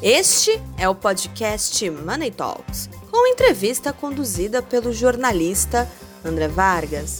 Este 0.00 0.52
é 0.78 0.88
o 0.88 0.94
podcast 0.94 1.90
Money 1.90 2.30
Talks, 2.30 2.88
com 3.10 3.26
entrevista 3.26 3.92
conduzida 3.92 4.62
pelo 4.62 4.92
jornalista 4.92 5.90
André 6.24 6.46
Vargas. 6.46 7.18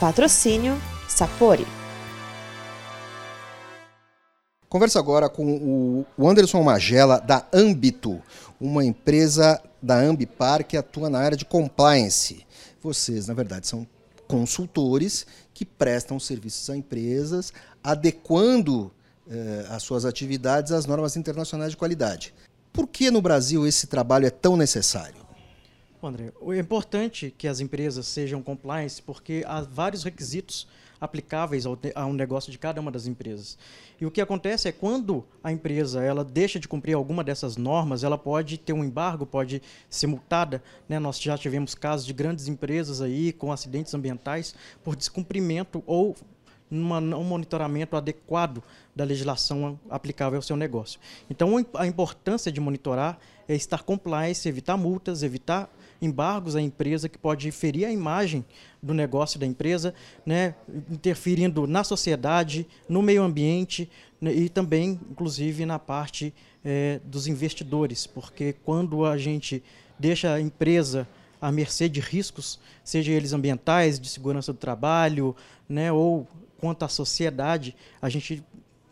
Patrocínio 0.00 0.80
Sapori. 1.06 1.66
Converso 4.66 4.98
agora 4.98 5.28
com 5.28 6.06
o 6.16 6.26
Anderson 6.26 6.62
Magela, 6.62 7.20
da 7.20 7.46
Ambito, 7.52 8.18
uma 8.58 8.82
empresa 8.82 9.62
da 9.82 9.96
Ambipar 9.96 10.64
que 10.64 10.78
atua 10.78 11.10
na 11.10 11.18
área 11.18 11.36
de 11.36 11.44
compliance. 11.44 12.46
Vocês, 12.82 13.26
na 13.26 13.34
verdade, 13.34 13.66
são 13.66 13.86
consultores 14.26 15.26
que 15.52 15.66
prestam 15.66 16.18
serviços 16.18 16.70
a 16.70 16.76
empresas, 16.78 17.52
adequando 17.82 18.90
eh, 19.30 19.66
as 19.70 19.82
suas 19.82 20.04
atividades 20.04 20.72
às 20.72 20.86
normas 20.86 21.16
internacionais 21.16 21.70
de 21.70 21.76
qualidade. 21.76 22.34
Por 22.72 22.86
que 22.86 23.10
no 23.10 23.22
Brasil 23.22 23.66
esse 23.66 23.86
trabalho 23.86 24.26
é 24.26 24.30
tão 24.30 24.56
necessário? 24.56 25.24
André, 26.02 26.32
é 26.50 26.58
importante 26.58 27.34
que 27.36 27.48
as 27.48 27.60
empresas 27.60 28.06
sejam 28.06 28.42
compliance 28.42 29.00
porque 29.00 29.42
há 29.46 29.62
vários 29.62 30.04
requisitos 30.04 30.66
aplicáveis 31.00 31.66
ao, 31.66 31.78
a 31.94 32.06
um 32.06 32.12
negócio 32.12 32.50
de 32.50 32.58
cada 32.58 32.80
uma 32.80 32.90
das 32.90 33.06
empresas. 33.06 33.58
E 34.00 34.06
o 34.06 34.10
que 34.10 34.20
acontece 34.20 34.68
é 34.68 34.72
quando 34.72 35.24
a 35.42 35.52
empresa 35.52 36.02
ela 36.02 36.24
deixa 36.24 36.58
de 36.58 36.66
cumprir 36.66 36.94
alguma 36.94 37.22
dessas 37.22 37.56
normas, 37.56 38.04
ela 38.04 38.18
pode 38.18 38.58
ter 38.58 38.72
um 38.72 38.84
embargo, 38.84 39.26
pode 39.26 39.62
ser 39.88 40.06
multada. 40.06 40.62
Né? 40.88 40.98
Nós 40.98 41.20
já 41.20 41.36
tivemos 41.38 41.74
casos 41.74 42.06
de 42.06 42.12
grandes 42.12 42.48
empresas 42.48 43.00
aí 43.00 43.32
com 43.32 43.52
acidentes 43.52 43.94
ambientais 43.94 44.54
por 44.82 44.96
descumprimento 44.96 45.82
ou 45.86 46.14
um 46.74 47.24
monitoramento 47.24 47.96
adequado 47.96 48.62
da 48.94 49.04
legislação 49.04 49.78
aplicável 49.88 50.38
ao 50.38 50.42
seu 50.42 50.56
negócio. 50.56 51.00
Então, 51.30 51.54
a 51.74 51.86
importância 51.86 52.50
de 52.50 52.60
monitorar 52.60 53.18
é 53.48 53.54
estar 53.54 53.82
compliance, 53.82 54.48
evitar 54.48 54.76
multas, 54.76 55.22
evitar 55.22 55.70
embargos 56.00 56.56
à 56.56 56.60
empresa 56.60 57.08
que 57.08 57.18
pode 57.18 57.50
ferir 57.50 57.86
a 57.86 57.92
imagem 57.92 58.44
do 58.82 58.92
negócio 58.92 59.40
da 59.40 59.46
empresa, 59.46 59.94
né, 60.24 60.54
interferindo 60.90 61.66
na 61.66 61.82
sociedade, 61.82 62.66
no 62.88 63.02
meio 63.02 63.22
ambiente 63.22 63.90
né, 64.20 64.32
e 64.32 64.48
também, 64.48 65.00
inclusive, 65.10 65.64
na 65.64 65.78
parte 65.78 66.34
é, 66.64 67.00
dos 67.04 67.26
investidores, 67.26 68.06
porque 68.06 68.54
quando 68.64 69.04
a 69.04 69.16
gente 69.16 69.62
deixa 69.98 70.34
a 70.34 70.40
empresa 70.40 71.06
à 71.44 71.52
mercê 71.52 71.90
de 71.90 72.00
riscos, 72.00 72.58
seja 72.82 73.12
eles 73.12 73.34
ambientais, 73.34 74.00
de 74.00 74.08
segurança 74.08 74.50
do 74.50 74.58
trabalho, 74.58 75.36
né, 75.68 75.92
ou 75.92 76.26
quanto 76.56 76.86
à 76.86 76.88
sociedade, 76.88 77.76
a 78.00 78.08
gente 78.08 78.42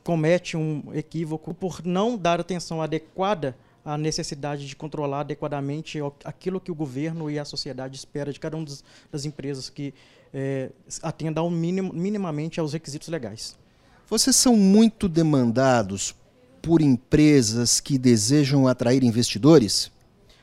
comete 0.04 0.54
um 0.54 0.82
equívoco 0.92 1.54
por 1.54 1.82
não 1.82 2.18
dar 2.18 2.40
atenção 2.40 2.82
adequada 2.82 3.56
à 3.82 3.96
necessidade 3.96 4.66
de 4.66 4.76
controlar 4.76 5.20
adequadamente 5.20 5.98
aquilo 6.26 6.60
que 6.60 6.70
o 6.70 6.74
governo 6.74 7.30
e 7.30 7.38
a 7.38 7.44
sociedade 7.46 7.96
espera 7.96 8.30
de 8.30 8.38
cada 8.38 8.54
uma 8.54 8.66
das 9.10 9.24
empresas 9.24 9.70
que 9.70 9.94
é, 10.34 10.68
atenda 11.02 11.40
minimamente 11.48 12.60
aos 12.60 12.74
requisitos 12.74 13.08
legais. 13.08 13.56
Vocês 14.10 14.36
são 14.36 14.56
muito 14.56 15.08
demandados 15.08 16.14
por 16.60 16.82
empresas 16.82 17.80
que 17.80 17.96
desejam 17.96 18.68
atrair 18.68 19.02
investidores? 19.02 19.90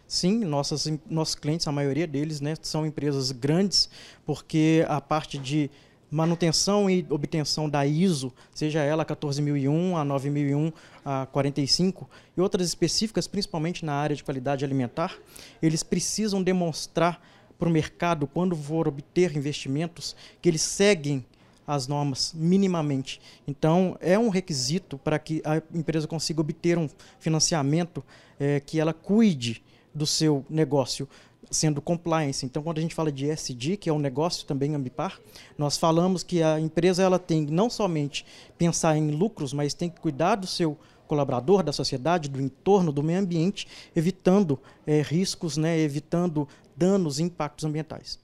Sim, 0.10 0.44
nossas, 0.44 0.92
nossos 1.08 1.36
clientes, 1.36 1.68
a 1.68 1.72
maioria 1.72 2.08
deles, 2.08 2.42
né, 2.42 2.56
são 2.64 2.84
empresas 2.84 3.32
grandes, 3.32 3.88
porque 4.26 4.84
a 4.90 5.00
parte 5.00 5.38
de 5.38 5.70
manutenção 6.10 6.90
e 6.90 7.06
obtenção 7.12 7.70
da 7.70 7.86
ISO, 7.86 8.34
seja 8.52 8.80
ela 8.82 9.06
14001, 9.06 9.96
a 9.96 10.04
9001, 10.04 10.74
a 11.06 11.28
45 11.28 12.10
e 12.36 12.42
outras 12.42 12.68
específicas, 12.68 13.28
principalmente 13.28 13.86
na 13.86 13.94
área 13.94 14.16
de 14.16 14.24
qualidade 14.24 14.66
alimentar, 14.66 15.16
eles 15.62 15.84
precisam 15.84 16.42
demonstrar 16.42 17.24
para 17.60 17.70
o 17.70 17.72
mercado, 17.72 18.26
quando 18.26 18.56
for 18.56 18.88
obter 18.88 19.38
investimentos, 19.38 20.16
que 20.42 20.50
eles 20.50 20.64
seguem 20.64 21.24
as 21.68 21.86
normas 21.86 22.34
minimamente. 22.36 23.22
Então, 23.48 23.96
é 24.02 24.18
um 24.18 24.30
requisito 24.30 24.98
para 24.98 25.20
que 25.20 25.40
a 25.46 25.62
empresa 25.72 26.08
consiga 26.08 26.42
obter 26.42 26.80
um 26.80 26.90
financiamento 27.20 28.04
é, 28.40 28.60
que 28.60 28.80
ela 28.80 28.92
cuide 28.92 29.62
do 29.94 30.06
seu 30.06 30.46
negócio 30.50 31.08
sendo 31.50 31.82
compliance. 31.82 32.46
Então, 32.46 32.62
quando 32.62 32.78
a 32.78 32.82
gente 32.82 32.94
fala 32.94 33.12
de 33.12 33.30
SD, 33.30 33.78
que 33.78 33.90
é 33.90 33.94
um 33.94 34.00
negócio 34.00 34.46
também 34.46 34.76
ambipar, 34.76 35.20
nós 35.58 35.78
falamos 35.78 36.22
que 36.24 36.44
a 36.44 36.60
empresa 36.60 37.02
ela 37.02 37.18
tem 37.18 37.46
não 37.46 37.70
somente 37.70 38.26
pensar 38.58 38.98
em 38.98 39.12
lucros, 39.12 39.54
mas 39.54 39.74
tem 39.74 39.90
que 39.90 40.00
cuidar 40.00 40.36
do 40.36 40.48
seu 40.48 40.78
colaborador, 41.08 41.64
da 41.64 41.72
sociedade, 41.72 42.30
do 42.30 42.40
entorno, 42.40 42.92
do 42.92 43.02
meio 43.02 43.20
ambiente, 43.20 43.68
evitando 43.96 44.60
é, 44.86 45.02
riscos, 45.02 45.58
né, 45.58 45.80
evitando 45.80 46.48
danos 46.76 47.20
e 47.20 47.24
impactos 47.24 47.66
ambientais. 47.66 48.20